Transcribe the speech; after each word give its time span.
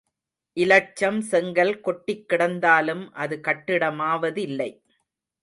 இலட்சம் 0.57 1.19
செங்கல் 1.21 1.73
கொட்டிக்கிடந்தாலும் 1.85 3.05
அது 3.15 3.37
கட்டிடமாவதில்லை. 3.43 4.71